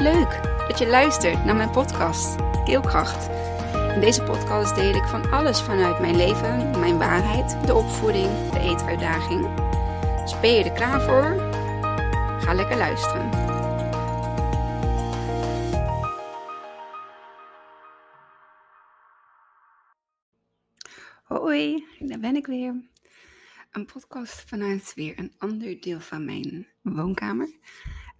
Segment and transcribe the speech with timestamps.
[0.00, 3.28] Leuk dat je luistert naar mijn podcast Keelkracht.
[3.94, 8.58] In deze podcast deel ik van alles vanuit mijn leven, mijn waarheid, de opvoeding, de
[8.58, 9.54] eetuitdaging.
[10.20, 11.50] Dus ben je er klaar voor?
[12.40, 13.30] Ga lekker luisteren.
[21.24, 22.74] Hoi, daar ben ik weer.
[23.70, 27.48] Een podcast vanuit weer een ander deel van mijn woonkamer.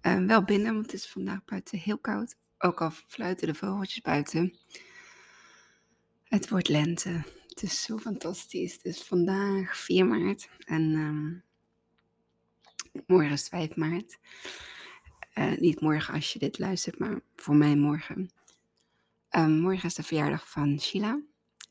[0.01, 2.35] Uh, wel binnen, want het is vandaag buiten heel koud.
[2.57, 4.57] Ook al fluiten de vogeltjes buiten.
[6.23, 7.23] Het wordt lente.
[7.47, 8.73] Het is zo fantastisch.
[8.73, 11.43] Het is vandaag 4 maart en um,
[13.05, 14.17] morgen is 5 maart.
[15.33, 18.31] Uh, niet morgen als je dit luistert, maar voor mij morgen.
[19.29, 21.21] Um, morgen is de verjaardag van Sheila.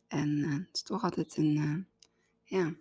[0.08, 1.86] En uh, het is toch altijd een,
[2.44, 2.74] ja,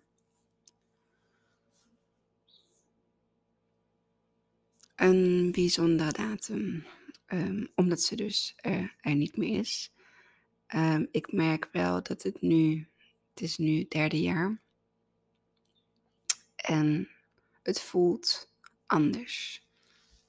[5.00, 6.86] een bijzondere datum,
[7.28, 9.92] um, omdat ze dus er, er, niet meer is.
[10.76, 12.88] Um, ik merk wel dat het nu,
[13.34, 14.60] het is nu derde jaar.
[16.56, 17.10] En
[17.64, 18.54] het voelt
[18.86, 19.68] anders.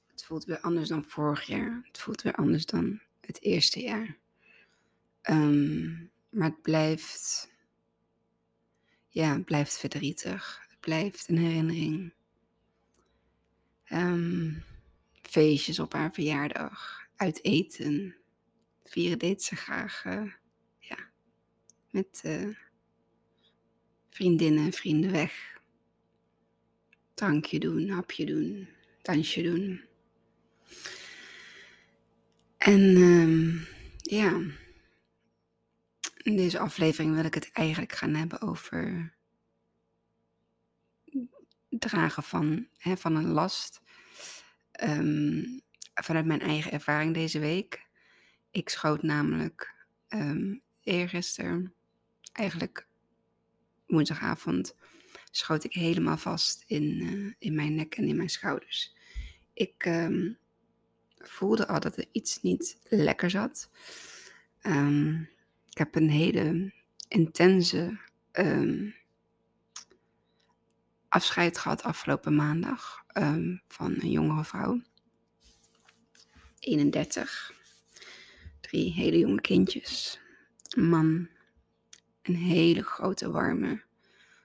[0.07, 1.81] Het voelt weer anders dan vorig jaar.
[1.87, 4.17] Het voelt weer anders dan het eerste jaar.
[5.29, 7.49] Um, maar het blijft,
[9.07, 10.65] ja, het blijft verdrietig.
[10.69, 12.13] Het blijft een herinnering.
[13.93, 14.63] Um,
[15.21, 18.15] feestjes op haar verjaardag, uit eten.
[18.83, 20.31] Vieren deed ze graag, uh,
[20.79, 20.97] ja,
[21.89, 22.55] met uh,
[24.09, 25.59] vriendinnen en vrienden weg.
[27.13, 28.67] Drankje doen, hapje doen,
[29.01, 29.81] dansje doen.
[32.57, 34.41] En um, ja,
[36.17, 39.13] in deze aflevering wil ik het eigenlijk gaan hebben over
[41.69, 43.80] dragen van, hè, van een last.
[44.83, 45.61] Um,
[45.93, 47.85] vanuit mijn eigen ervaring deze week.
[48.51, 49.75] Ik schoot namelijk
[50.09, 51.73] um, eergisteren,
[52.31, 52.87] eigenlijk
[53.87, 54.75] woensdagavond,
[55.31, 58.95] schoot ik helemaal vast in, uh, in mijn nek en in mijn schouders.
[59.53, 60.37] Ik um,
[61.17, 63.69] voelde al dat er iets niet lekker zat.
[65.69, 66.73] Ik heb een hele
[67.07, 67.99] intense
[71.09, 74.81] afscheid gehad afgelopen maandag um, van een jongere vrouw.
[76.59, 77.53] 31.
[78.61, 80.19] Drie hele jonge kindjes.
[80.69, 81.29] Een man.
[82.21, 83.83] Een hele grote, warme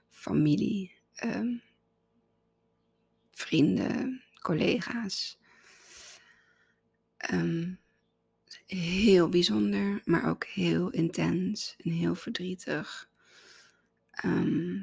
[0.09, 0.95] familie.
[1.23, 1.61] Um,
[3.29, 5.37] vrienden, collega's.
[7.31, 7.79] Um,
[8.65, 13.09] heel bijzonder, maar ook heel intens en heel verdrietig.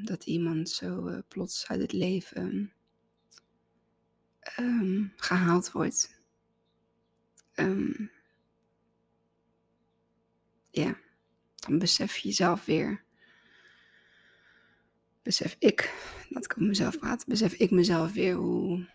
[0.01, 2.73] Dat iemand zo uh, plots uit het leven
[4.59, 6.21] um, gehaald wordt.
[7.55, 8.11] Um,
[10.69, 10.97] ja,
[11.55, 13.03] dan besef je jezelf weer.
[15.21, 15.93] Besef ik,
[16.29, 18.87] dat ik mezelf praat, besef ik mezelf weer hoe,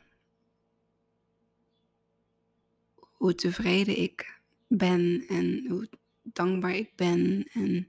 [2.95, 5.89] hoe tevreden ik ben en hoe
[6.23, 7.89] dankbaar ik ben en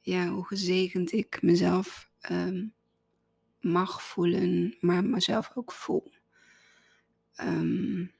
[0.00, 2.74] ja, hoe gezegend ik mezelf um,
[3.60, 6.12] mag voelen, maar mezelf ook voel.
[7.40, 8.12] Um,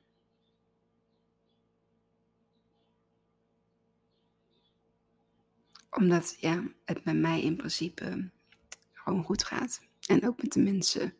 [5.91, 8.31] omdat ja, het met mij in principe
[8.93, 9.81] gewoon goed gaat.
[10.07, 11.15] En ook met de mensen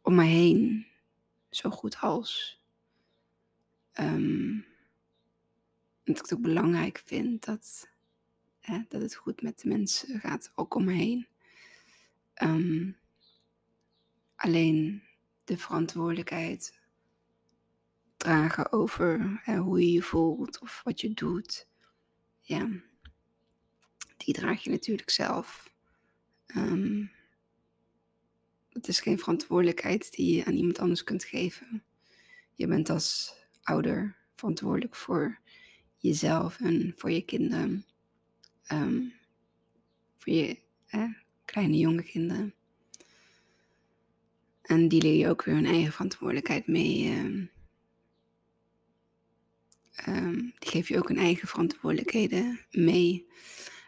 [0.00, 0.86] om me heen
[1.50, 2.60] zo goed als.
[4.00, 4.64] Um,
[6.04, 7.90] dat ik het ook belangrijk vind dat
[8.62, 11.26] Hè, dat het goed met de mensen gaat, ook om me heen.
[12.42, 12.96] Um,
[14.36, 15.02] alleen
[15.44, 16.80] de verantwoordelijkheid
[18.22, 21.66] dragen over hoe je je voelt of wat je doet.
[22.40, 22.68] Ja,
[24.16, 25.72] die draag je natuurlijk zelf.
[26.56, 27.10] Um,
[28.68, 31.82] het is geen verantwoordelijkheid die je aan iemand anders kunt geven.
[32.54, 35.38] Je bent als ouder verantwoordelijk voor
[35.96, 37.84] jezelf en voor je kinderen.
[38.72, 39.12] Um,
[40.16, 40.58] voor je
[41.44, 42.54] kleine jonge kinderen.
[44.62, 47.18] En die leer je ook weer hun eigen verantwoordelijkheid mee.
[47.18, 47.50] Um,
[50.08, 53.26] um, die geef je ook hun eigen verantwoordelijkheden mee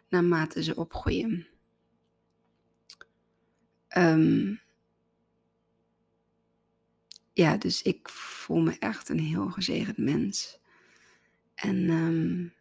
[0.08, 1.46] naarmate ze opgroeien.
[7.32, 10.58] ja, dus ik voel me echt een heel gezegend mens.
[11.54, 12.52] En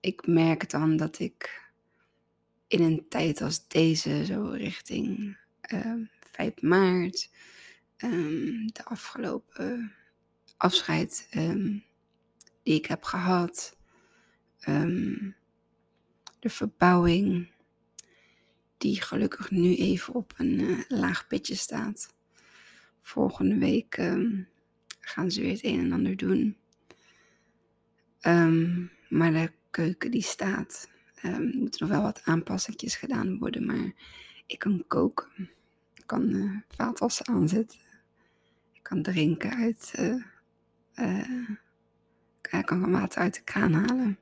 [0.00, 1.70] ik merk dan dat ik
[2.66, 5.36] in een tijd als deze, zo richting
[5.72, 6.00] uh, ehm,
[6.30, 7.30] 5 maart,
[8.66, 9.92] de afgelopen
[10.56, 11.28] afscheid
[12.62, 13.76] die ik heb gehad.
[14.60, 15.30] Ehm,
[16.38, 17.50] de verbouwing,
[18.78, 22.14] die gelukkig nu even op een uh, laag pitje staat.
[23.00, 24.48] Volgende week um,
[25.00, 26.56] gaan ze weer het een en ander doen.
[28.20, 30.90] Um, maar de keuken die staat.
[31.14, 33.92] Er moeten nog wel wat aanpassingjes gedaan worden, maar
[34.46, 35.50] ik kan koken.
[35.94, 37.78] Ik kan uh, vaatwassen aanzetten.
[38.72, 39.92] Ik kan drinken uit.
[39.98, 41.50] Uh,
[42.62, 44.18] ik kan water uit de kraan halen.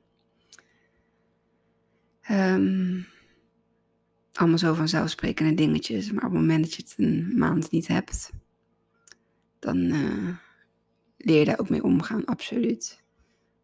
[2.31, 3.07] Um,
[4.33, 6.11] allemaal zo vanzelfsprekende dingetjes.
[6.11, 8.31] Maar op het moment dat je het een maand niet hebt,
[9.59, 10.35] dan uh,
[11.17, 13.03] leer je daar ook mee omgaan, absoluut.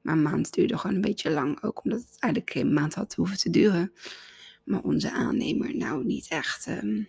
[0.02, 3.16] Maar een maand duurde gewoon een beetje lang, ook omdat het eigenlijk geen maand had
[3.16, 3.92] hoeven te duren.
[4.64, 7.08] Maar onze aannemer, nou niet echt um,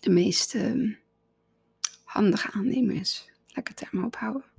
[0.00, 0.98] de meest um,
[2.04, 3.30] handige aannemer is.
[3.46, 4.53] Laat ik het.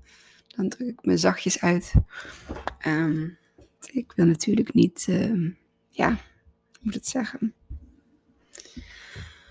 [0.55, 1.93] Dan druk ik me zachtjes uit.
[2.87, 3.37] Um,
[3.91, 5.05] ik wil natuurlijk niet,
[5.89, 7.53] ja, hoe moet het zeggen?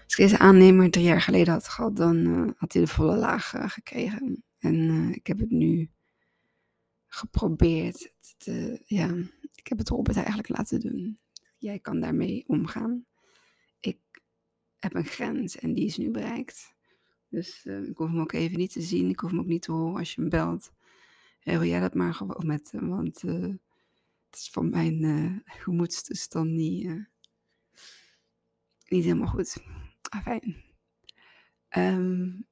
[0.04, 3.16] Als ik deze aannemer drie jaar geleden had gehad, dan uh, had hij de volle
[3.16, 4.44] laag uh, gekregen.
[4.58, 5.90] En uh, ik heb het nu
[7.06, 8.12] geprobeerd.
[8.36, 9.14] Te, ja,
[9.54, 11.18] ik heb het Robert eigenlijk laten doen.
[11.58, 13.04] Jij kan daarmee omgaan.
[13.80, 13.98] Ik
[14.78, 16.74] heb een grens en die is nu bereikt.
[17.28, 19.08] Dus ik hoef hem ook even niet te zien.
[19.08, 20.72] Ik hoef hem ook niet te horen als je hem belt.
[21.44, 23.58] Regel jij dat maar gewoon met hem, want het
[24.30, 27.08] is van mijn gemoedstoestand niet,
[28.88, 29.56] niet helemaal goed.
[30.08, 30.64] Afijn.
[31.76, 32.46] Um,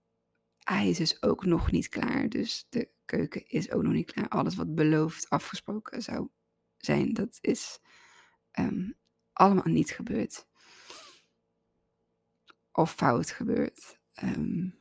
[0.59, 2.29] hij is dus ook nog niet klaar.
[2.29, 4.29] Dus de keuken is ook nog niet klaar.
[4.29, 6.29] Alles wat beloofd afgesproken zou
[6.77, 7.79] zijn, dat is
[8.59, 8.97] um,
[9.33, 10.47] allemaal niet gebeurd.
[12.73, 14.01] Of fout gebeurd.
[14.23, 14.81] Um,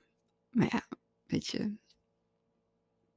[0.49, 0.87] maar ja,
[1.23, 1.77] weet je,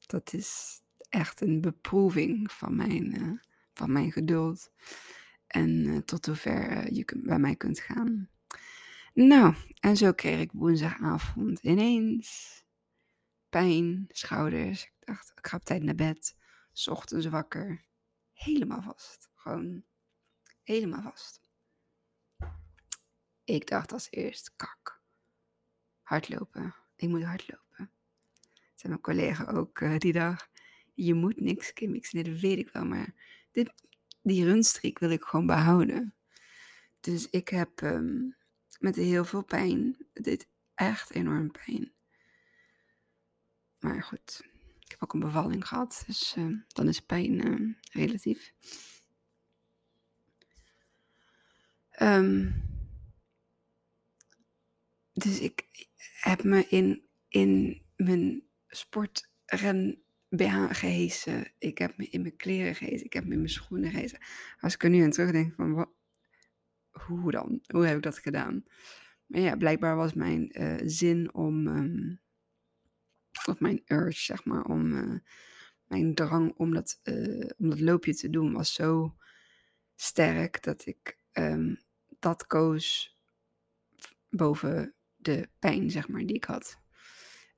[0.06, 0.80] dat is
[1.14, 3.38] echt een beproeving van mijn, uh,
[3.72, 4.72] van mijn geduld.
[5.46, 8.28] En uh, tot hoever uh, je bij mij kunt gaan.
[9.12, 12.62] Nou, en zo kreeg ik woensdagavond ineens
[13.48, 14.82] pijn, schouders.
[14.82, 16.36] Ik dacht, ik ga op tijd naar bed.
[16.72, 17.84] S ochtends wakker.
[18.32, 19.28] Helemaal vast.
[19.34, 19.84] Gewoon
[20.62, 21.40] helemaal vast.
[23.44, 25.02] Ik dacht als eerst, kak.
[26.02, 26.74] Hardlopen.
[26.96, 27.90] Ik moet hardlopen.
[28.74, 30.48] Zei mijn collega ook die dag.
[30.94, 32.84] Je moet niks, zei, nee, dat weet ik wel.
[32.84, 33.14] Maar
[33.52, 33.72] dit,
[34.22, 36.14] die runstreek wil ik gewoon behouden.
[37.00, 38.36] Dus ik heb um,
[38.78, 39.96] met heel veel pijn.
[40.12, 41.92] Deed echt enorm pijn.
[43.78, 44.42] Maar goed,
[44.80, 48.52] ik heb ook een bevalling gehad, dus uh, dan is pijn uh, relatief.
[55.12, 55.66] Dus ik
[56.20, 60.03] heb me in, in mijn sportren
[60.36, 61.52] BH gehesen.
[61.58, 63.06] Ik heb me in mijn kleren gehesen.
[63.06, 64.18] Ik heb me in mijn schoenen gehesen.
[64.60, 65.90] Als ik er nu aan terugdenk van wat,
[66.90, 67.60] hoe dan?
[67.66, 68.64] Hoe heb ik dat gedaan?
[69.26, 72.20] Maar ja, blijkbaar was mijn uh, zin om, um,
[73.46, 75.18] of mijn urge, zeg maar, om uh,
[75.86, 79.16] mijn drang om dat, uh, om dat loopje te doen was zo
[79.94, 81.78] sterk dat ik um,
[82.18, 83.18] dat koos
[84.28, 86.78] boven de pijn, zeg maar, die ik had.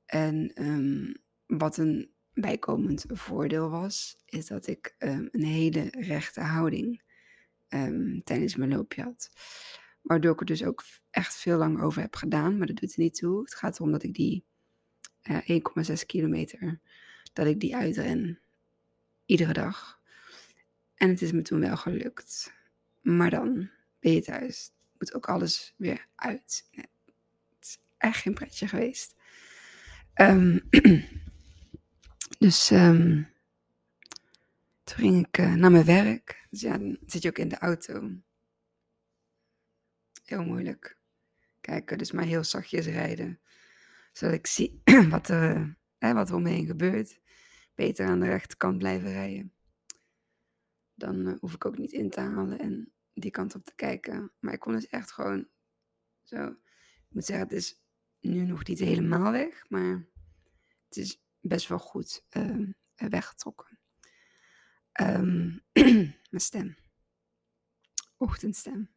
[0.05, 1.15] En um,
[1.45, 7.01] wat een bijkomend voordeel was, is dat ik een hele rechte houding
[7.69, 9.29] um, tijdens mijn loopje had.
[10.01, 12.99] Waardoor ik er dus ook echt veel lang over heb gedaan, maar dat doet er
[12.99, 13.41] niet toe.
[13.41, 14.45] Het gaat erom dat ik die
[15.23, 16.79] uh, eh, 1,6 kilometer,
[17.33, 18.39] dat ik die uitren.
[19.25, 19.99] Iedere dag.
[20.95, 22.53] En het is me toen wel gelukt.
[23.01, 24.71] Maar dan ben je thuis.
[24.97, 26.67] Moet ook alles weer uit.
[26.71, 26.85] Het
[27.61, 29.15] is echt geen pretje geweest.
[30.15, 30.61] Um,
[32.37, 33.27] dus um,
[34.83, 36.45] toen ging ik uh, naar mijn werk.
[36.49, 38.11] Dus ja, dan zit je ook in de auto.
[40.25, 40.97] Heel moeilijk.
[41.61, 43.39] Kijken, dus maar heel zachtjes rijden.
[44.11, 47.19] Zodat ik zie wat er, eh, wat er omheen gebeurt.
[47.75, 49.53] Beter aan de rechterkant blijven rijden.
[50.93, 54.31] Dan uh, hoef ik ook niet in te halen en die kant op te kijken.
[54.39, 55.47] Maar ik kon dus echt gewoon
[56.23, 56.45] zo.
[56.45, 57.81] Ik moet zeggen, het is
[58.19, 59.69] nu nog niet helemaal weg.
[59.69, 60.05] Maar
[60.87, 63.79] het is best wel goed uh, weggetrokken.
[65.01, 65.63] Um,
[66.29, 66.77] mijn stem.
[68.17, 68.95] Ochtendstem.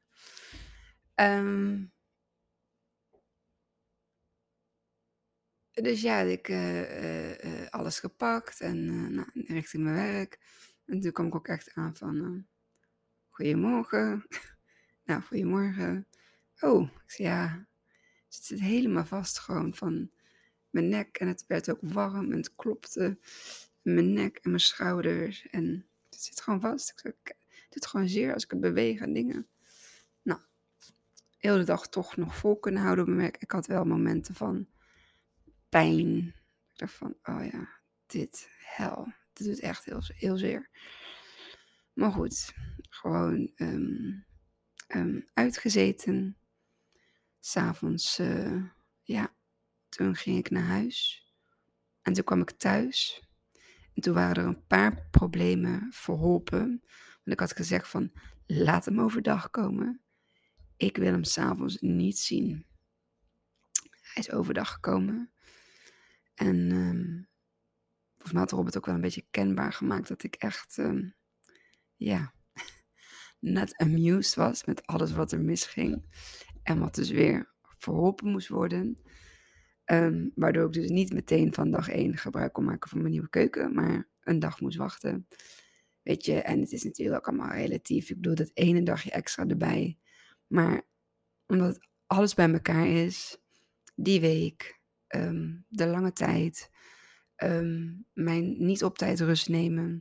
[1.15, 1.93] Um,
[5.73, 10.39] dus ja, ik uh, alles gepakt en nou, richting mijn werk.
[10.85, 12.47] En toen kwam ik ook echt aan van,
[13.29, 14.27] goedemorgen.
[15.05, 16.09] nou, goedemorgen.
[16.61, 17.69] Oh, ik ja,
[18.25, 20.11] het zit helemaal vast gewoon van
[20.71, 23.19] mijn nek en het werd ook warm en het klopte.
[23.83, 25.47] mijn nek en mijn schouders.
[25.51, 26.91] En het zit gewoon vast.
[27.03, 27.15] Ik,
[27.51, 29.49] ik doet gewoon zeer als ik het beweeg en dingen.
[30.23, 30.41] Nou,
[31.39, 33.35] heel de dag toch nog vol kunnen houden op mijn.
[33.39, 34.69] Ik had wel momenten van
[35.69, 36.35] pijn.
[36.73, 37.69] Ik dacht van, oh ja,
[38.07, 39.13] dit, hel.
[39.33, 40.71] Dit doet echt heel, heel zeer.
[41.93, 42.55] Maar goed,
[42.89, 44.25] gewoon um,
[44.89, 46.37] um, uitgezeten.
[47.41, 48.65] S'avonds, uh,
[49.03, 49.35] ja,
[49.91, 51.29] toen ging ik naar huis.
[52.03, 53.29] En toen kwam ik thuis.
[53.95, 56.69] En toen waren er een paar problemen verholpen.
[57.25, 58.13] Want ik had gezegd van,
[58.47, 60.01] laat hem overdag komen.
[60.77, 62.67] Ik wil hem s'avonds niet zien.
[64.01, 65.31] Hij is overdag gekomen.
[66.35, 67.29] En um,
[68.13, 71.15] volgens mij had Robert ook wel een beetje kenbaar gemaakt dat ik echt, um,
[71.97, 72.35] ja,
[73.39, 76.05] net amused was met alles wat er misging.
[76.63, 79.03] En wat dus weer verholpen moest worden.
[79.93, 83.29] Um, waardoor ik dus niet meteen van dag één gebruik kon maken van mijn nieuwe
[83.29, 85.27] keuken, maar een dag moest wachten.
[86.03, 88.11] Weet je, en het is natuurlijk ook allemaal relatief.
[88.11, 89.99] Ik bedoel, dat ene dagje extra erbij.
[90.47, 90.83] Maar
[91.47, 93.39] omdat alles bij elkaar is,
[93.95, 96.71] die week, um, de lange tijd,
[97.37, 100.01] um, mijn niet op tijd rust nemen,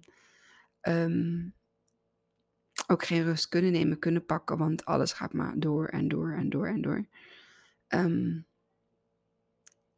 [2.87, 6.49] ook geen rust kunnen nemen, kunnen pakken, want alles gaat maar door en door en
[6.49, 7.05] door en door.
[7.87, 8.47] Um,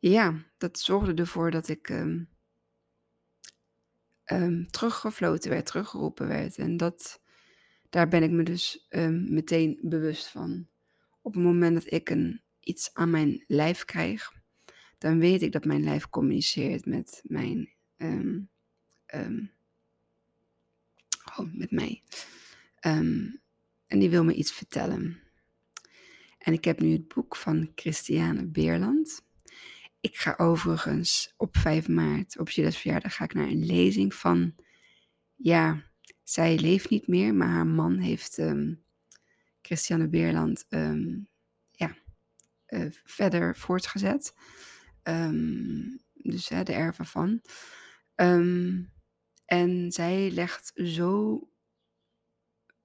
[0.01, 2.29] ja, dat zorgde ervoor dat ik um,
[4.71, 6.57] teruggefloten werd, teruggeroepen werd.
[6.57, 7.21] En dat,
[7.89, 10.67] daar ben ik me dus um, meteen bewust van.
[11.21, 14.33] Op het moment dat ik een, iets aan mijn lijf krijg,
[14.97, 17.73] dan weet ik dat mijn lijf communiceert met mijn,
[21.37, 22.03] oh, met mij.
[23.87, 25.19] en die wil me iets vertellen.
[26.37, 29.29] En ik heb nu het boek van Christiane Beerland.
[30.01, 34.55] Ik ga overigens op 5 maart, op Gilles verjaardag, ga ik naar een lezing van,
[35.35, 35.83] ja,
[36.23, 38.83] zij leeft niet meer, maar haar man heeft um,
[39.61, 41.27] Christiane Beerland um,
[41.71, 41.95] ja,
[42.67, 44.33] uh, verder voortgezet.
[45.03, 47.41] Um, dus hè, de erven van.
[49.45, 51.39] en zij legt zo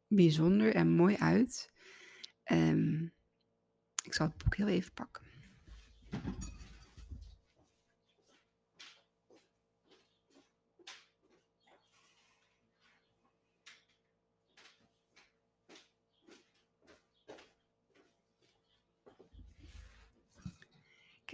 [0.07, 1.71] bijzonder en mooi uit.
[4.05, 5.25] ik zal het boek heel even pakken.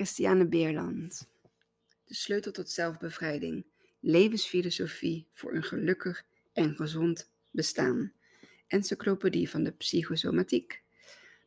[0.03, 1.29] Christiane Beerland.
[2.05, 3.65] De sleutel tot zelfbevrijding.
[4.01, 8.13] Levensfilosofie voor een gelukkig en gezond bestaan.
[8.67, 10.83] Encyclopedie van de psychosomatiek.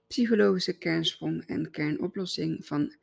[0.07, 2.95] Psychologische kernsprong en kernoplossing van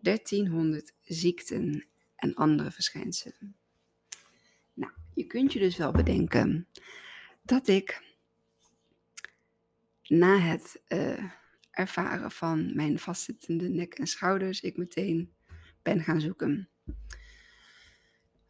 [0.00, 1.84] 1300 ziekten
[2.16, 3.56] en andere verschijnselen.
[4.74, 6.66] Nou, je kunt je dus wel bedenken
[7.42, 8.02] dat ik
[10.02, 11.30] na het uh,
[11.76, 15.34] ervaren van mijn vastzittende nek en schouders ik meteen
[15.82, 16.68] ben gaan zoeken.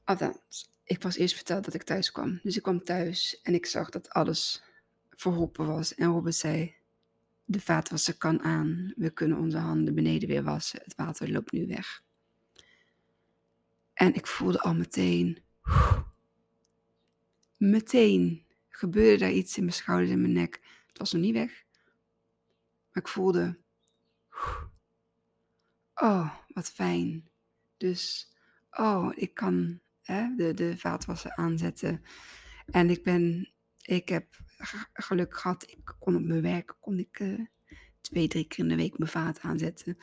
[0.04, 2.40] Althans, ik was eerst verteld dat ik thuis kwam.
[2.42, 4.62] Dus ik kwam thuis en ik zag dat alles
[5.10, 5.94] verholpen was.
[5.94, 6.74] En Robert zei,
[7.44, 8.92] de vaatwasser kan aan.
[8.96, 10.80] We kunnen onze handen beneden weer wassen.
[10.84, 12.04] Het water loopt nu weg.
[13.92, 15.38] En ik voelde al meteen,
[17.56, 20.60] meteen gebeurde daar iets in mijn schouders en mijn nek.
[20.86, 21.65] Het was nog niet weg.
[22.96, 23.58] Maar ik voelde,
[25.94, 27.30] oh, wat fijn.
[27.76, 28.32] Dus,
[28.70, 32.02] oh, ik kan hè, de, de vaatwasser aanzetten.
[32.66, 34.36] En ik ben, ik heb
[34.92, 37.40] geluk gehad, ik kon op mijn werk, kon ik uh,
[38.00, 39.96] twee, drie keer in de week mijn vaat aanzetten.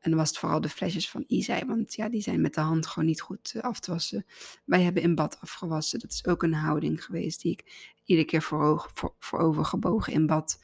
[0.00, 2.60] En dan was het vooral de flesjes van Isai, want ja, die zijn met de
[2.60, 4.26] hand gewoon niet goed uh, af te wassen.
[4.64, 5.98] Wij hebben in bad afgewassen.
[5.98, 10.26] Dat is ook een houding geweest die ik iedere keer voor, voor, voorover gebogen in
[10.26, 10.60] bad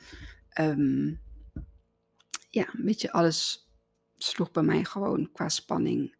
[0.60, 1.24] um,
[2.56, 3.70] ja, een beetje alles
[4.16, 6.16] sloeg bij mij gewoon qua spanning.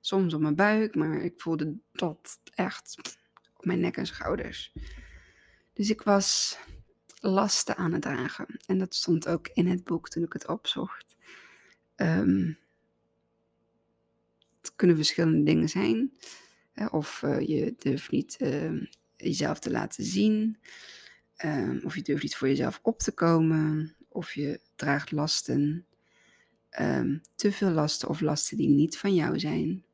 [0.00, 3.18] Soms op mijn buik, maar ik voelde dat echt
[3.56, 4.72] op mijn nek en schouders.
[5.72, 6.58] Dus ik was
[7.20, 8.46] lasten aan het dragen.
[8.66, 11.16] En dat stond ook in het boek toen ik het opzocht.
[11.96, 12.58] Um,
[14.60, 16.12] het kunnen verschillende dingen zijn.
[16.90, 20.58] Of uh, je durft niet uh, jezelf te laten zien.
[21.44, 25.86] Um, of je durft niet voor jezelf op te komen of je draagt lasten,
[26.80, 29.84] um, te veel lasten of lasten die niet van jou zijn.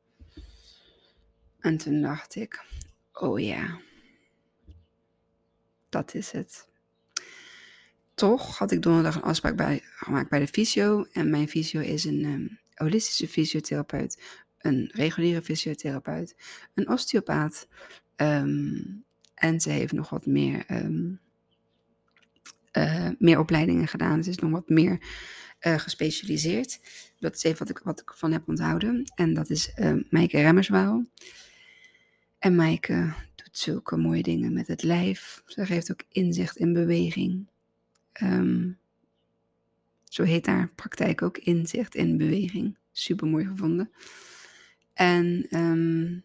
[1.59, 2.65] En toen dacht ik,
[3.13, 3.79] oh ja,
[5.89, 6.67] dat is het.
[8.13, 11.03] Toch had ik donderdag een afspraak bij, gemaakt bij de fysio.
[11.11, 16.35] En mijn fysio is een um, holistische fysiotherapeut, een reguliere fysiotherapeut,
[16.73, 17.67] een osteopaat,
[18.15, 18.81] Ehm,
[19.35, 20.65] en ze heeft nog wat meer,
[22.77, 24.23] uh, meer opleidingen gedaan.
[24.23, 24.99] Ze is nog wat meer
[25.61, 26.79] uh, gespecialiseerd.
[27.19, 29.11] Dat is even wat ik, wat ik van heb onthouden.
[29.15, 31.05] En dat is uh, Maaike Remmerswaal.
[32.39, 35.43] En Maaike doet zulke mooie dingen met het lijf.
[35.45, 37.47] Ze geeft ook inzicht in beweging.
[38.21, 38.77] Um,
[40.03, 42.77] zo heet haar praktijk ook, inzicht in beweging.
[42.91, 43.91] Super mooi gevonden.
[44.93, 46.23] En um,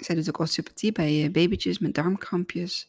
[0.00, 2.88] zij doet ook osteopathie bij babytjes met darmkrampjes.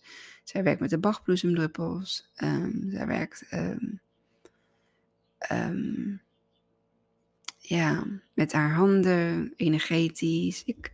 [0.49, 2.31] Zij werkt met de bachbloesemdruppels.
[2.43, 4.01] Um, zij werkt um,
[5.51, 6.21] um,
[7.57, 10.63] ja, met haar handen, energetisch.
[10.63, 10.91] Ik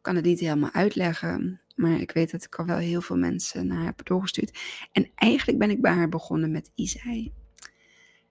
[0.00, 3.66] kan het niet helemaal uitleggen, maar ik weet dat ik al wel heel veel mensen
[3.66, 4.58] naar haar heb doorgestuurd.
[4.92, 7.32] En eigenlijk ben ik bij haar begonnen met Isai.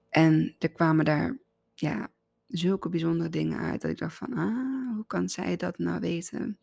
[0.10, 1.38] En er kwamen daar
[1.74, 2.12] ja,
[2.48, 6.58] zulke bijzondere dingen uit dat ik dacht van, ah, hoe kan zij dat nou weten?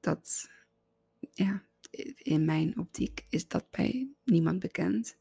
[0.00, 0.50] Dat,
[1.32, 1.62] ja,
[2.16, 5.18] in mijn optiek is dat bij niemand bekend.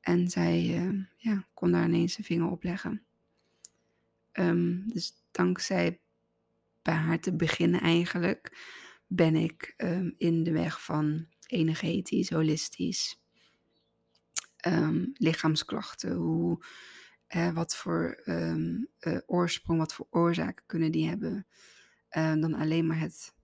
[0.00, 3.04] En zij uh, ja, kon daar ineens zijn vinger op leggen.
[4.32, 6.00] Um, dus dankzij
[6.82, 8.58] bij haar te beginnen eigenlijk,
[9.06, 13.22] ben ik um, in de weg van energetisch, holistisch,
[14.66, 16.64] um, lichaamsklachten, hoe,
[17.36, 18.76] uh, wat voor uh,
[19.26, 21.46] oorsprong, wat voor oorzaken kunnen die hebben,
[22.10, 23.34] dan alleen maar het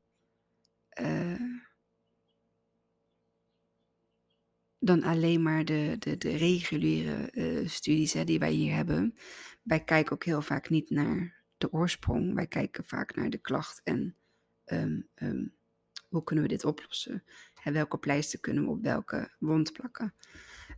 [4.87, 9.15] dan alleen maar de, de, de reguliere uh, studies hè, die wij hier hebben.
[9.63, 12.35] Wij kijken ook heel vaak niet naar de oorsprong.
[12.35, 14.17] Wij kijken vaak naar de klacht en
[14.65, 15.55] um, um,
[16.09, 17.25] hoe kunnen we dit oplossen?
[17.65, 20.15] Welke pleister kunnen we op welke wond plakken?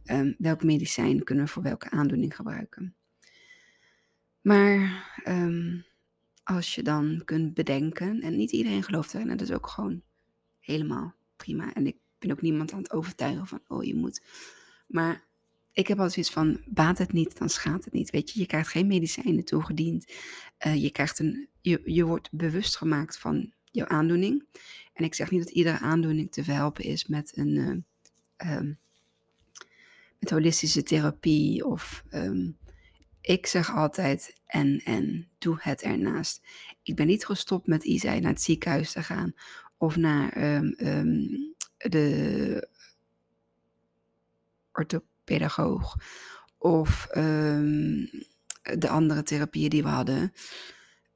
[0.05, 2.97] Um, welk medicijn kunnen we voor welke aandoening gebruiken?
[4.41, 5.07] Maar
[6.43, 10.03] als je dan kunt bedenken, en niet iedereen gelooft erin, dat is ook gewoon
[10.59, 11.75] helemaal prima.
[11.75, 14.23] En ik ben ook niemand aan het overtuigen van, oh je moet.
[14.87, 15.27] Maar
[15.73, 18.11] ik heb altijd zoiets van, baat het niet, dan schaadt het niet.
[18.11, 20.13] Weet je, je krijgt geen medicijnen toegediend.
[20.67, 24.45] Uh, je, krijgt een, je, je wordt bewust gemaakt van jouw aandoening.
[24.93, 27.85] En ik zeg niet dat iedere aandoening te verhelpen is met een
[28.37, 28.79] uh, um,
[30.19, 31.67] met holistische therapie.
[31.67, 32.57] Of um,
[33.21, 36.47] ik zeg altijd en en, doe het ernaast.
[36.83, 39.35] Ik ben niet gestopt met Isai naar het ziekenhuis te gaan.
[39.77, 42.69] Of naar um, de
[44.73, 45.97] orthopedagoog
[46.59, 48.11] of um,
[48.79, 50.21] de andere therapieën die we hadden.
[50.21, 50.31] Uh,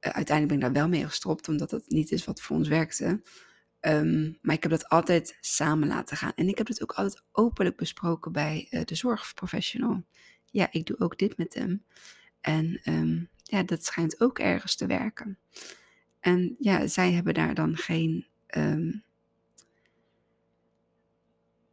[0.01, 3.22] uiteindelijk ben ik daar wel mee gestopt, omdat dat niet is wat voor ons werkte.
[3.81, 6.33] Um, maar ik heb dat altijd samen laten gaan.
[6.35, 10.05] En ik heb het ook altijd openlijk besproken bij uh, de zorgprofessional.
[10.44, 11.85] Ja, ik doe ook dit met hem.
[12.40, 15.38] En um, ja, dat schijnt ook ergens te werken.
[16.20, 18.27] En ja, zij hebben daar dan geen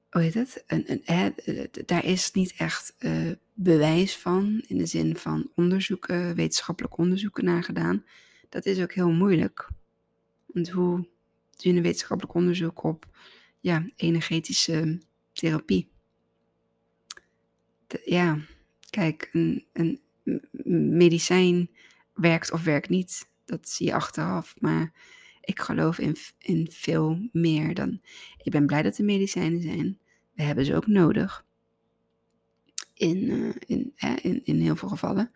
[0.10, 0.64] hoe heet het?
[0.68, 1.30] Een, een, hè,
[1.86, 7.64] daar is niet echt uh, bewijs van, in de zin van onderzoeken, wetenschappelijk onderzoeken naar
[7.64, 8.06] gedaan.
[8.50, 9.70] Dat is ook heel moeilijk.
[10.46, 11.08] Want hoe doe
[11.72, 13.06] je een wetenschappelijk onderzoek op
[13.60, 15.00] ja, energetische
[15.34, 15.90] therapie?
[17.88, 18.40] De, ja,
[18.90, 20.02] kijk, een, een
[20.98, 21.70] medicijn
[22.14, 23.28] werkt of werkt niet.
[23.46, 24.56] Dat zie je achteraf.
[24.60, 24.92] Maar
[25.50, 28.02] ik geloof in, in veel meer dan.
[28.38, 30.00] Ik ben blij dat er medicijnen zijn.
[30.34, 31.46] We hebben ze ook nodig.
[32.94, 35.32] In, uh, in, in, in heel veel gevallen.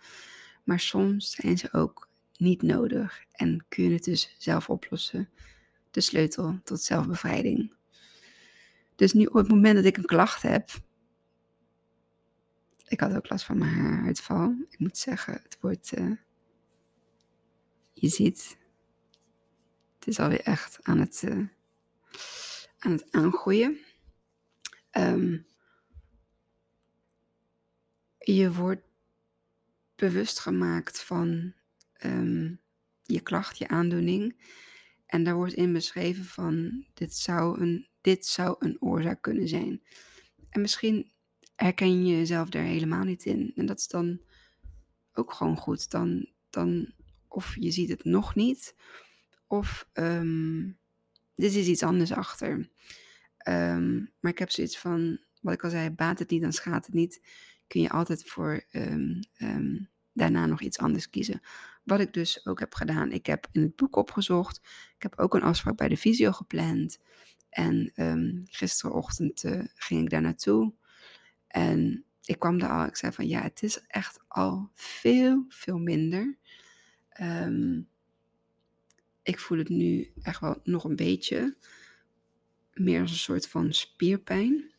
[0.64, 5.30] Maar soms zijn ze ook niet nodig en kun je het dus zelf oplossen.
[5.92, 7.74] De sleutel tot zelfbevrijding.
[8.96, 10.70] Dus nu op het moment dat ik een klacht heb.
[12.88, 14.56] Ik had ook last van mijn haaruitval.
[14.70, 15.98] Ik moet zeggen, het wordt.
[15.98, 16.12] Uh,
[17.94, 18.58] je ziet,
[20.06, 21.48] het is alweer echt aan het, uh,
[22.78, 23.78] aan het aangroeien.
[24.92, 25.46] Um,
[28.18, 28.82] je wordt
[29.96, 31.54] bewust gemaakt van
[32.06, 32.60] um,
[33.02, 34.46] je klacht, je aandoening.
[35.06, 39.84] En daar wordt in beschreven van dit zou, een, dit zou een oorzaak kunnen zijn.
[40.50, 41.12] En misschien
[41.56, 43.52] herken je jezelf daar helemaal niet in.
[43.56, 44.22] En dat is dan
[45.14, 45.92] ook gewoon goed.
[45.92, 46.94] Dan, dan
[47.28, 48.76] of je ziet het nog niet,
[49.48, 50.78] of um,
[51.36, 52.52] dit is iets anders achter.
[53.48, 56.86] Um, maar ik heb zoiets van, wat ik al zei, baat het niet, dan schaadt
[56.86, 57.22] het niet.
[57.68, 59.20] Kun je altijd voor um,
[60.14, 61.42] daarna nog iets anders kiezen.
[61.84, 63.12] Wat ik dus ook heb gedaan.
[63.12, 64.58] Ik heb in het boek opgezocht.
[64.96, 67.00] Ik heb ook een afspraak bij de visio gepland.
[67.50, 67.92] En
[68.46, 70.74] gisterenochtend uh, ging ik daar naartoe.
[71.48, 75.78] En ik kwam daar al, ik zei van ja, het is echt al veel, veel
[75.78, 76.38] minder.
[77.22, 77.90] Um,
[79.24, 81.56] ik voel het nu echt wel nog een beetje
[82.74, 84.72] meer als een soort van spierpijn.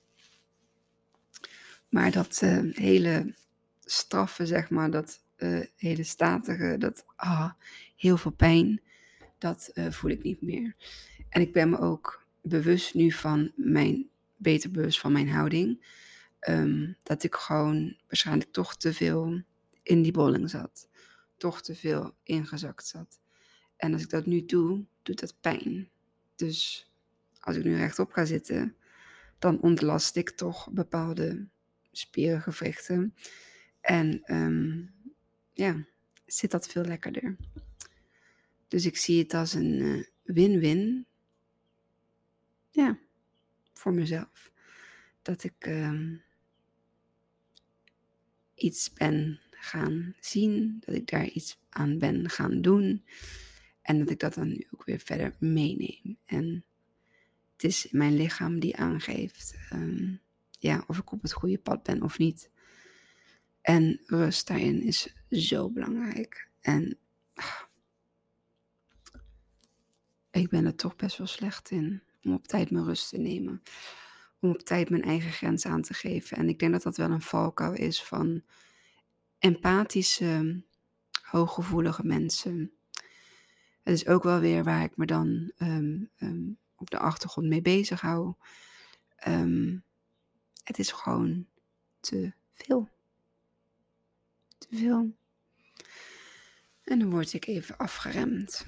[1.89, 3.35] Maar dat uh, hele
[3.81, 7.53] straffe, zeg maar, dat uh, hele statige, dat ah,
[7.97, 8.81] heel veel pijn,
[9.39, 10.77] dat uh, voel ik niet meer.
[11.29, 15.87] En ik ben me ook bewust nu van mijn, beter bewust van mijn houding.
[16.49, 19.43] Um, dat ik gewoon waarschijnlijk toch te veel
[19.83, 20.89] in die bolling zat.
[21.37, 23.21] Toch te veel ingezakt zat.
[23.85, 25.89] En als ik dat nu doe, doet dat pijn.
[26.35, 26.91] Dus
[27.41, 28.77] als ik nu rechtop ga zitten,
[29.39, 31.49] dan ontlast ik toch bepaalde
[31.93, 33.15] spierengewrichten.
[33.81, 34.95] En um,
[35.53, 35.87] ja,
[36.27, 37.37] zit dat veel lekkerder.
[38.69, 41.07] Dus ik zie het als een uh, win-win.
[42.71, 42.99] Ja,
[43.73, 44.53] voor mezelf.
[45.23, 46.23] Dat ik um,
[48.55, 53.05] iets ben gaan zien, dat ik daar iets aan ben gaan doen.
[53.85, 56.17] En dat ik dat dan nu ook weer verder meeneem.
[56.25, 56.65] En
[57.53, 60.21] het is mijn lichaam die aangeeft um,
[60.51, 62.51] ja, of ik op het goede pad ben of niet.
[63.61, 66.49] En rust daarin is zo belangrijk.
[66.61, 66.99] En
[67.35, 67.61] ah,
[70.31, 73.63] ik ben er toch best wel slecht in om op tijd mijn rust te nemen.
[74.41, 76.37] Om op tijd mijn eigen grens aan te geven.
[76.37, 78.43] En ik denk dat dat wel een valkuil is van
[79.39, 80.63] empathische,
[81.23, 82.73] hooggevoelige mensen.
[83.85, 87.63] Het is ook wel weer waar ik me dan um, um, op de achtergrond mee
[87.63, 88.35] bezig hou.
[89.29, 89.85] Um,
[90.63, 91.47] het is gewoon
[92.01, 92.89] te veel.
[94.59, 95.17] Te veel.
[96.85, 98.67] En dan word ik even afgeremd.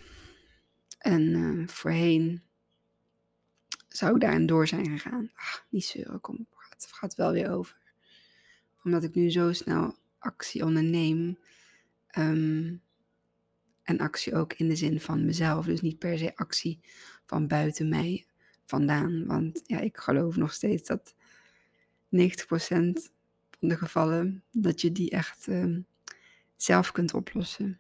[0.99, 2.43] En voorheen
[3.89, 5.31] zou ik daarin door zijn gegaan.
[5.35, 7.77] Ach, niet zeuren, kom, het gaat wel weer over.
[8.85, 11.39] Omdat ik nu zo snel actie onderneem.
[13.87, 15.67] En actie ook in de zin van mezelf.
[15.67, 16.81] Dus niet per se actie
[17.27, 18.27] van buiten mij
[18.65, 19.27] vandaan.
[19.27, 21.19] Want ja, ik geloof nog steeds dat 90%
[23.59, 25.77] van de gevallen dat je die echt uh,
[26.57, 27.79] zelf kunt oplossen.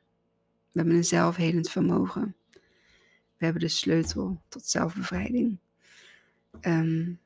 [0.72, 2.36] We hebben een zelfhelend vermogen.
[3.36, 5.58] We hebben de sleutel tot zelfbevrijding.
[6.60, 7.20] Um,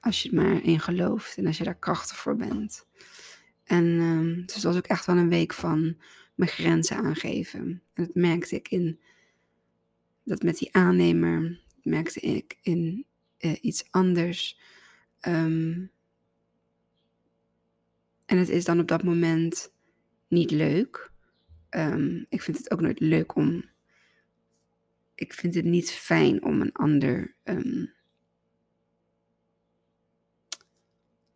[0.00, 2.86] als je het maar in gelooft en als je daar krachtig voor bent.
[3.64, 5.96] En um, dus dat was ook echt wel een week van
[6.40, 7.82] mijn grenzen aangeven.
[7.92, 9.00] En dat merkte ik in
[10.24, 13.06] dat met die aannemer, merkte ik in
[13.38, 14.60] uh, iets anders.
[15.26, 15.90] Um,
[18.26, 19.72] en het is dan op dat moment
[20.28, 21.12] niet leuk.
[21.70, 23.64] Um, ik vind het ook nooit leuk om.
[25.14, 27.92] Ik vind het niet fijn om een ander um,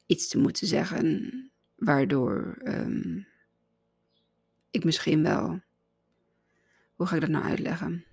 [0.07, 2.59] iets te moeten zeggen, waardoor
[4.75, 5.61] ik misschien wel.
[6.95, 8.05] Hoe ga ik dat nou uitleggen?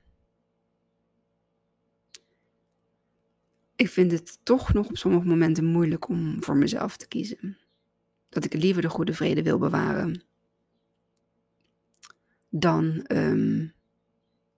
[3.75, 7.57] Ik vind het toch nog op sommige momenten moeilijk om voor mezelf te kiezen
[8.29, 10.23] dat ik liever de goede vrede wil bewaren
[12.49, 13.73] dan um,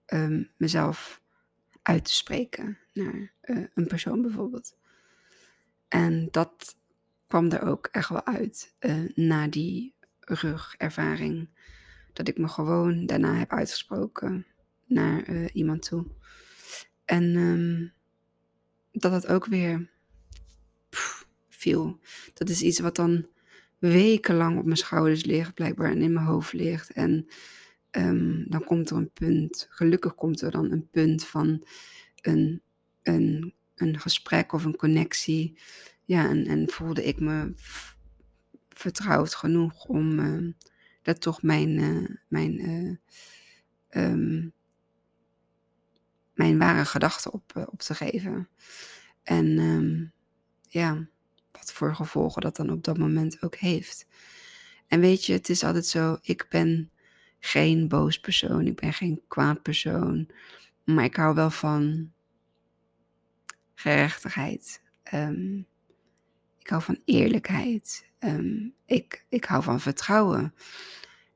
[0.06, 1.22] um, mezelf
[1.82, 4.76] uit te spreken naar uh, een persoon bijvoorbeeld.
[5.88, 6.76] En dat
[7.26, 11.48] kwam er ook echt wel uit uh, na die rugervaring.
[12.14, 14.46] Dat ik me gewoon daarna heb uitgesproken
[14.86, 16.06] naar uh, iemand toe.
[17.04, 17.92] En um,
[18.92, 19.90] dat dat ook weer
[21.48, 22.00] viel.
[22.34, 23.26] Dat is iets wat dan
[23.78, 26.90] wekenlang op mijn schouders ligt, blijkbaar en in mijn hoofd ligt.
[26.90, 27.26] En
[27.90, 31.66] um, dan komt er een punt, gelukkig komt er dan een punt van
[32.20, 32.62] een,
[33.02, 35.58] een, een gesprek of een connectie.
[36.04, 37.52] Ja, en, en voelde ik me
[38.68, 40.52] vertrouwd genoeg om uh,
[41.04, 42.96] daar toch mijn, uh, mijn, uh,
[44.04, 44.52] um,
[46.34, 48.48] mijn ware gedachten op, op te geven.
[49.22, 50.12] En um,
[50.68, 51.08] ja,
[51.52, 54.06] wat voor gevolgen dat dan op dat moment ook heeft.
[54.86, 56.90] En weet je, het is altijd zo, ik ben
[57.38, 60.28] geen boos persoon, ik ben geen kwaad persoon,
[60.84, 62.12] maar ik hou wel van
[63.74, 64.82] gerechtigheid.
[65.14, 65.66] Um,
[66.58, 68.06] ik hou van eerlijkheid.
[68.24, 70.54] Um, ik, ik hou van vertrouwen.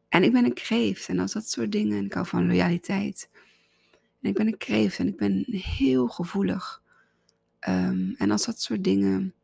[0.09, 1.99] En ik ben een kreeft en als dat soort dingen.
[1.99, 3.31] En ik hou van loyaliteit.
[4.21, 6.83] En ik ben een kreeft en ik ben heel gevoelig.
[7.69, 9.35] Um, en als dat soort dingen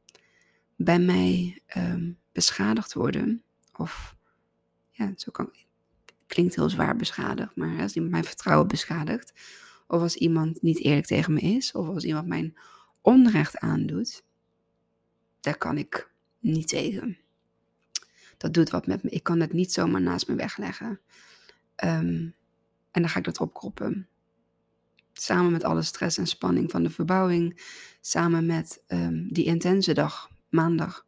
[0.77, 3.43] bij mij um, beschadigd worden.
[3.77, 4.17] Of
[4.91, 5.51] ja, zo kan,
[6.27, 9.33] klinkt heel zwaar beschadigd, maar als iemand mijn vertrouwen beschadigt.
[9.87, 11.73] Of als iemand niet eerlijk tegen me is.
[11.73, 12.57] Of als iemand mijn
[13.01, 14.25] onrecht aandoet.
[15.41, 17.19] Daar kan ik niet tegen.
[18.45, 19.11] Dat doet wat met me.
[19.11, 21.01] Ik kan het niet zomaar naast me wegleggen.
[21.85, 22.35] Um,
[22.91, 24.09] en dan ga ik dat opkroppen.
[25.13, 27.63] Samen met alle stress en spanning van de verbouwing.
[28.01, 31.07] Samen met ehm, die intense dag, maandag.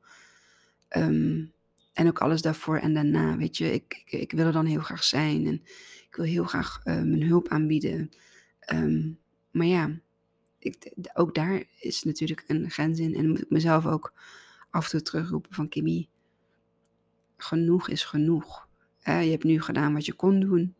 [0.88, 1.44] Ehm,
[1.92, 3.36] en ook alles daarvoor en daarna.
[3.36, 5.46] Weet je, ik, ik, ik, wil er dan heel graag zijn.
[5.46, 5.62] En
[6.08, 8.10] ik wil heel graag uh, mijn hulp aanbieden.
[8.60, 9.10] Ehm,
[9.50, 10.00] maar ja,
[10.58, 13.14] ik, ook daar is natuurlijk een grens in.
[13.14, 14.12] En moet ik mezelf ook
[14.70, 16.08] af en toe terugroepen van Kimmy.
[17.36, 18.68] Genoeg is genoeg.
[19.04, 20.74] je hebt nu gedaan wat je kon doen.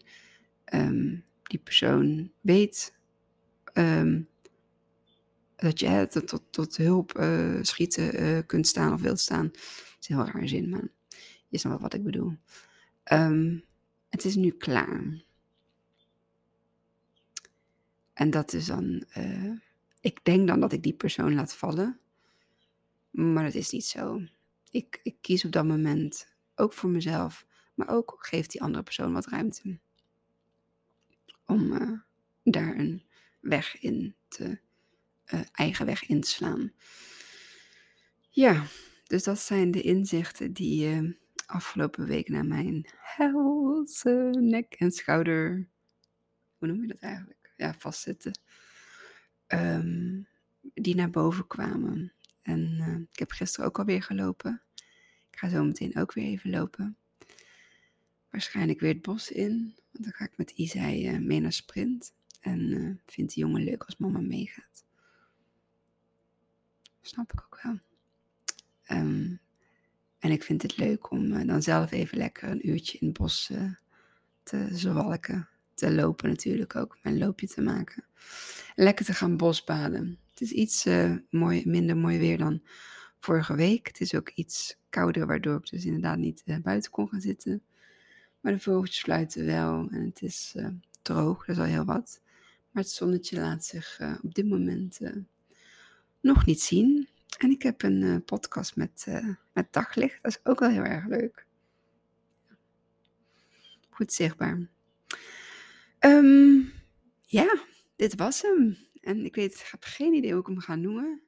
[1.42, 2.95] die persoon weet
[3.75, 4.29] um,
[5.57, 9.47] dat je tot, tot, hulp uh, schieten uh, kunt staan of wilt staan.
[9.47, 10.88] Dat is heel raar zin, maar
[11.49, 12.37] je snapt wat ik bedoel.
[13.12, 13.64] Um,
[14.09, 15.25] het is nu klaar.
[18.12, 19.53] En dat is dan, uh,
[20.01, 21.99] ik denk dan dat ik die persoon laat vallen,
[23.11, 24.23] maar dat is niet zo.
[24.71, 29.12] Ik, ik kies op dat moment ook voor mezelf, maar ook geeft die andere persoon
[29.12, 29.79] wat ruimte
[31.47, 32.03] om
[32.42, 33.05] daar een
[33.40, 34.61] weg in te,
[35.35, 36.73] uh, eigen weg in te slaan.
[38.31, 38.64] Ja,
[39.05, 41.12] dus dat zijn de inzichten die uh,
[41.47, 45.69] afgelopen week naar mijn helse nek en schouder,
[46.59, 47.53] hoe noem je dat eigenlijk?
[47.57, 48.40] Ja, vastzitten.
[49.47, 50.29] Um,
[50.75, 52.12] die naar boven kwamen.
[52.42, 54.62] En ik heb gisteren ook alweer gelopen.
[55.37, 56.96] Ik ga zo meteen ook weer even lopen.
[58.31, 59.75] Waarschijnlijk weer het bos in.
[59.90, 62.12] Want dan ga ik met Isai mee naar sprint.
[62.40, 64.85] En uh, vindt die jongen leuk als mama meegaat.
[67.01, 67.79] Snap ik ook wel.
[68.99, 69.40] Um,
[70.18, 73.16] en ik vind het leuk om uh, dan zelf even lekker een uurtje in het
[73.16, 73.53] bos
[74.42, 75.49] te zwalken.
[75.75, 78.05] Te lopen natuurlijk ook, mijn loopje te maken.
[78.75, 80.18] Lekker te gaan bosbaden.
[80.31, 80.87] Het is iets
[81.31, 82.62] mooi, minder mooi weer dan
[83.27, 83.87] vorige week.
[83.87, 87.62] Het is ook iets kouder, waardoor ik dus inderdaad niet buiten kon gaan zitten.
[88.41, 90.55] Maar de vogeltjes fluiten wel en het is
[91.03, 92.21] droog, dat is al heel wat.
[92.71, 95.01] Maar het zonnetje laat zich uh, op dit moment
[96.21, 97.09] nog niet zien.
[97.39, 99.07] En ik heb een podcast met,
[99.53, 100.23] met daglicht.
[100.23, 101.47] Dat is ook wel heel erg leuk.
[103.91, 104.69] Goed zichtbaar.
[106.01, 106.73] Um,
[107.23, 107.59] ja,
[107.97, 108.77] dit was hem.
[109.01, 111.23] En ik weet, ik heb geen idee hoe ik hem ga noemen.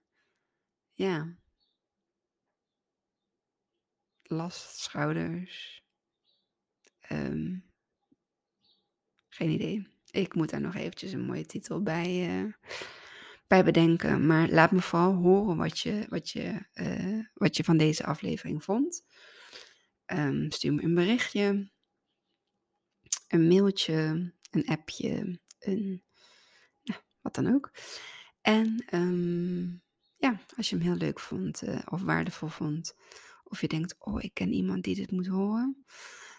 [0.94, 1.36] Ja.
[4.30, 5.82] Last, schouders.
[7.12, 7.64] Um,
[9.28, 9.86] geen idee.
[10.10, 12.52] Ik moet daar nog eventjes een mooie titel bij, uh,
[13.46, 14.26] bij bedenken.
[14.26, 18.64] Maar laat me vooral horen wat je, wat je, uh, wat je van deze aflevering
[18.64, 19.04] vond.
[20.06, 21.70] Um, stuur me een berichtje,
[23.28, 26.02] een mailtje, een appje, een,
[27.20, 27.70] wat dan ook.
[28.40, 29.82] En um,
[30.16, 32.94] ja, als je hem heel leuk vond uh, of waardevol vond,
[33.48, 35.84] of je denkt, oh, ik ken iemand die dit moet horen,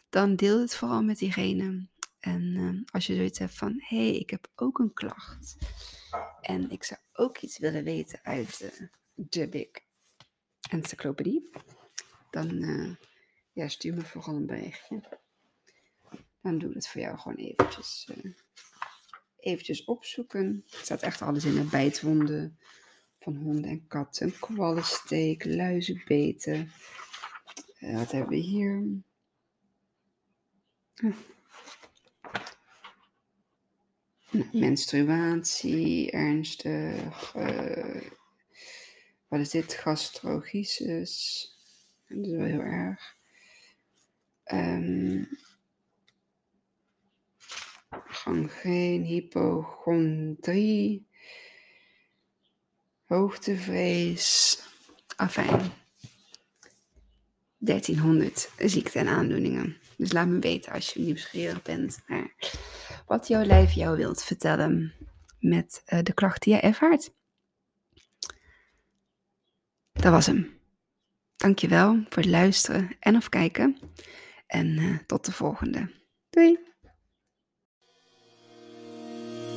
[0.09, 1.87] dan deel het vooral met diegene.
[2.19, 5.57] En uh, als je zoiets hebt van, hé, hey, ik heb ook een klacht.
[6.41, 9.67] En ik zou ook iets willen weten uit uh, de Big
[10.69, 11.49] Encyclopedie.
[12.29, 12.95] Dan uh,
[13.53, 15.19] ja, stuur me vooral een berichtje.
[16.41, 18.11] Dan doe ik het voor jou gewoon eventjes,
[19.37, 20.63] eventjes opzoeken.
[20.69, 22.59] Het staat echt alles in, bijtwonden
[23.19, 24.39] van honden en katten.
[24.39, 26.71] Kwallensteek, luizenbeten.
[27.79, 28.83] wat hebben we hier?
[34.51, 37.35] menstruatie, ernstig.
[37.35, 38.01] Uh,
[39.27, 39.73] wat is dit?
[39.73, 41.47] Gastrogisis.
[42.07, 43.17] Dat is wel heel erg.
[44.53, 45.27] Um,
[47.89, 51.07] gangreen, hypochondrie,
[53.09, 54.59] hoogtevrees,
[55.15, 55.71] afijn.
[57.57, 59.77] 1300 ziekten en aandoeningen.
[59.97, 62.33] Dus laat me weten als je nieuwsgierig bent naar
[63.05, 64.93] wat jouw lijf jou wilt vertellen
[65.39, 67.13] met uh, de klacht die je ervaart.
[69.91, 70.59] Dat was hem.
[71.35, 73.77] Dankjewel voor het luisteren en of kijken.
[74.47, 75.91] En uh, tot de volgende.
[76.29, 76.68] Doei!